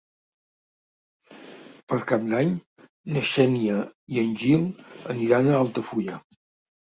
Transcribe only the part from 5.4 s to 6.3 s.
a Altafulla.